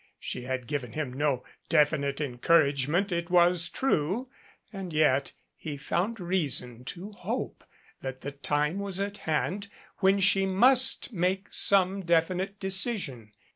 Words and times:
She 0.19 0.41
had 0.45 0.65
given 0.65 0.93
him 0.93 1.13
no 1.13 1.43
definite 1.69 2.19
encouragement, 2.19 3.11
it 3.11 3.29
was 3.29 3.69
true, 3.69 4.31
and 4.73 4.91
yet 4.91 5.33
he 5.55 5.77
found 5.77 6.19
reasons 6.19 6.87
to 6.93 7.11
hope 7.11 7.63
that 8.01 8.21
the 8.21 8.31
time 8.31 8.79
was 8.79 8.99
at 8.99 9.17
hand 9.29 9.67
when 9.97 10.19
she 10.19 10.47
must 10.47 11.13
make 11.13 11.53
some 11.53 12.01
definite 12.03 12.59
decision. 12.59 13.31